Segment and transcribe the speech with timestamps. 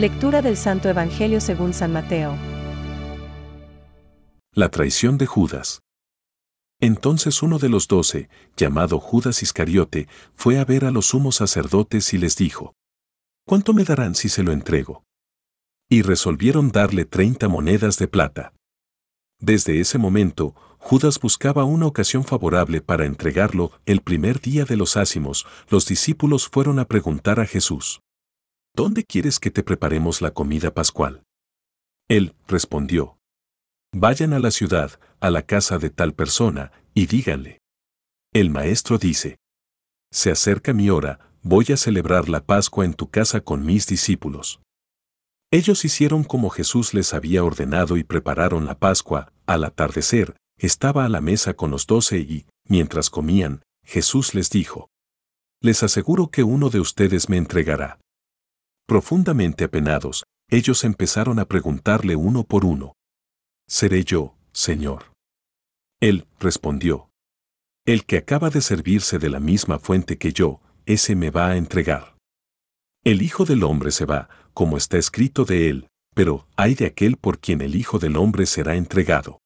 [0.00, 2.34] Lectura del Santo Evangelio según San Mateo.
[4.54, 5.82] La traición de Judas.
[6.80, 12.14] Entonces uno de los doce, llamado Judas Iscariote, fue a ver a los sumos sacerdotes
[12.14, 12.72] y les dijo,
[13.46, 15.04] ¿Cuánto me darán si se lo entrego?
[15.90, 18.54] Y resolvieron darle treinta monedas de plata.
[19.38, 23.72] Desde ese momento, Judas buscaba una ocasión favorable para entregarlo.
[23.84, 28.00] El primer día de los ácimos, los discípulos fueron a preguntar a Jesús,
[28.82, 31.22] ¿Dónde quieres que te preparemos la comida pascual?
[32.08, 33.18] Él respondió,
[33.94, 37.58] Vayan a la ciudad, a la casa de tal persona, y díganle.
[38.32, 39.36] El maestro dice,
[40.10, 44.62] Se acerca mi hora, voy a celebrar la Pascua en tu casa con mis discípulos.
[45.50, 51.10] Ellos hicieron como Jesús les había ordenado y prepararon la Pascua, al atardecer, estaba a
[51.10, 54.88] la mesa con los doce y, mientras comían, Jesús les dijo,
[55.60, 58.00] Les aseguro que uno de ustedes me entregará.
[58.90, 62.94] Profundamente apenados, ellos empezaron a preguntarle uno por uno,
[63.68, 65.12] Seré yo, Señor.
[66.00, 67.08] Él respondió,
[67.86, 71.56] El que acaba de servirse de la misma fuente que yo, ese me va a
[71.56, 72.16] entregar.
[73.04, 77.16] El Hijo del Hombre se va, como está escrito de él, pero hay de aquel
[77.16, 79.38] por quien el Hijo del Hombre será entregado.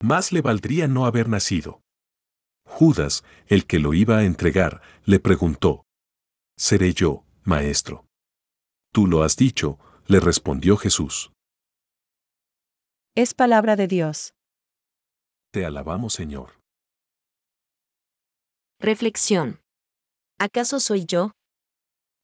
[0.00, 1.80] Más le valdría no haber nacido.
[2.64, 5.82] Judas, el que lo iba a entregar, le preguntó,
[6.56, 8.07] ¿Seré yo, maestro?
[8.92, 11.30] Tú lo has dicho, le respondió Jesús.
[13.14, 14.34] Es palabra de Dios.
[15.52, 16.60] Te alabamos, Señor.
[18.80, 19.60] Reflexión.
[20.38, 21.32] ¿Acaso soy yo?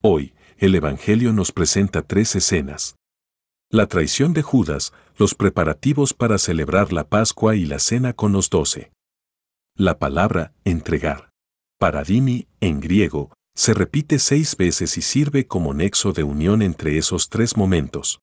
[0.03, 2.97] Hoy, el Evangelio nos presenta tres escenas.
[3.71, 8.51] La traición de Judas, los preparativos para celebrar la Pascua y la cena con los
[8.51, 8.93] doce.
[9.77, 11.31] La palabra entregar.
[11.81, 17.29] Paradimi, en griego, se repite seis veces y sirve como nexo de unión entre esos
[17.29, 18.21] tres momentos.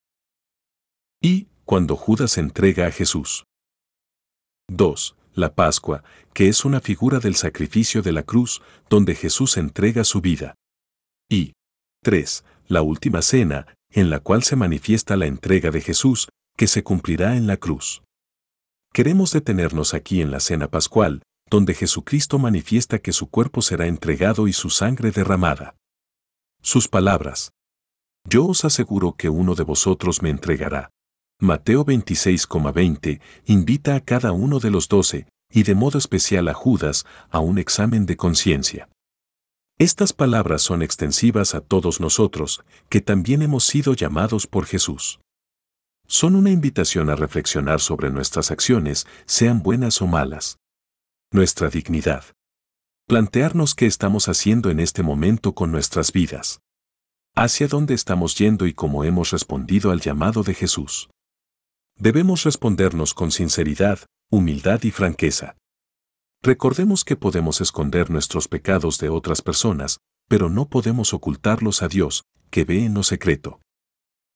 [1.21, 3.45] Y, cuando Judas entrega a Jesús.
[4.69, 5.15] 2.
[5.33, 6.03] La Pascua,
[6.33, 10.55] que es una figura del sacrificio de la cruz, donde Jesús entrega su vida.
[11.29, 11.53] Y
[12.03, 12.43] 3.
[12.67, 16.27] La última cena, en la cual se manifiesta la entrega de Jesús,
[16.57, 18.03] que se cumplirá en la cruz.
[18.93, 24.47] Queremos detenernos aquí en la cena pascual, donde Jesucristo manifiesta que su cuerpo será entregado
[24.47, 25.75] y su sangre derramada.
[26.61, 27.51] Sus palabras.
[28.23, 30.91] Yo os aseguro que uno de vosotros me entregará.
[31.41, 37.05] Mateo 26,20 invita a cada uno de los doce, y de modo especial a Judas,
[37.29, 38.87] a un examen de conciencia.
[39.77, 45.19] Estas palabras son extensivas a todos nosotros, que también hemos sido llamados por Jesús.
[46.07, 50.60] Son una invitación a reflexionar sobre nuestras acciones, sean buenas o malas.
[51.33, 52.25] Nuestra dignidad.
[53.07, 56.59] Plantearnos qué estamos haciendo en este momento con nuestras vidas.
[57.37, 61.09] Hacia dónde estamos yendo y cómo hemos respondido al llamado de Jesús.
[61.97, 63.99] Debemos respondernos con sinceridad,
[64.29, 65.55] humildad y franqueza.
[66.43, 72.25] Recordemos que podemos esconder nuestros pecados de otras personas, pero no podemos ocultarlos a Dios,
[72.49, 73.61] que ve en lo secreto.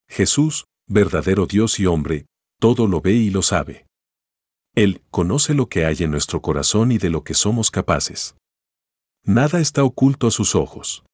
[0.08, 2.26] Jesús, verdadero Dios y hombre,
[2.62, 3.85] todo lo ve y lo sabe.
[4.76, 8.36] Él conoce lo que hay en nuestro corazón y de lo que somos capaces.
[9.24, 11.06] Nada está oculto a sus ojos.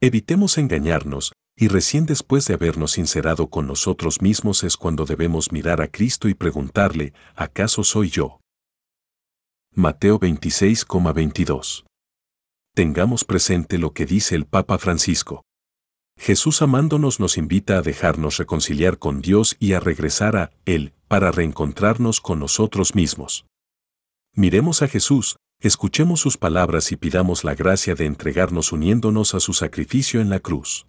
[0.00, 5.80] Evitemos engañarnos, y recién después de habernos sincerado con nosotros mismos es cuando debemos mirar
[5.80, 8.40] a Cristo y preguntarle, ¿acaso soy yo?
[9.74, 11.84] Mateo 26,22.
[12.74, 15.44] Tengamos presente lo que dice el Papa Francisco.
[16.22, 21.32] Jesús amándonos nos invita a dejarnos reconciliar con Dios y a regresar a Él para
[21.32, 23.44] reencontrarnos con nosotros mismos.
[24.32, 29.52] Miremos a Jesús, escuchemos sus palabras y pidamos la gracia de entregarnos uniéndonos a su
[29.52, 30.86] sacrificio en la cruz.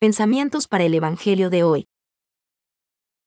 [0.00, 1.86] Pensamientos para el Evangelio de hoy.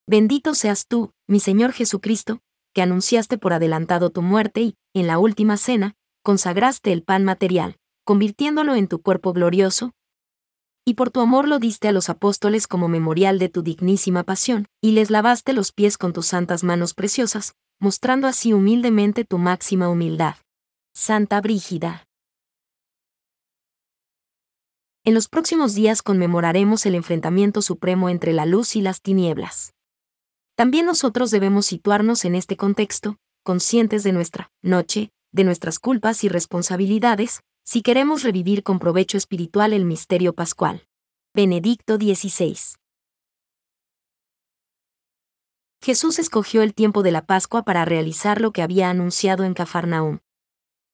[0.07, 2.39] Bendito seas tú, mi Señor Jesucristo,
[2.73, 5.93] que anunciaste por adelantado tu muerte y, en la última cena,
[6.23, 9.91] consagraste el pan material, convirtiéndolo en tu cuerpo glorioso,
[10.85, 14.67] y por tu amor lo diste a los apóstoles como memorial de tu dignísima pasión,
[14.81, 19.89] y les lavaste los pies con tus santas manos preciosas, mostrando así humildemente tu máxima
[19.89, 20.35] humildad.
[20.93, 22.05] Santa Brígida.
[25.03, 29.73] En los próximos días conmemoraremos el enfrentamiento supremo entre la luz y las tinieblas.
[30.55, 36.29] También nosotros debemos situarnos en este contexto, conscientes de nuestra noche, de nuestras culpas y
[36.29, 40.85] responsabilidades, si queremos revivir con provecho espiritual el misterio pascual.
[41.33, 42.55] Benedicto XVI.
[45.81, 50.19] Jesús escogió el tiempo de la Pascua para realizar lo que había anunciado en Cafarnaúm.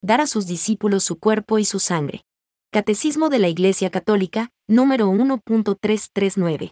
[0.02, 2.24] Dar a sus discípulos su cuerpo y su sangre.
[2.72, 6.72] Catecismo de la Iglesia Católica, número 1.339.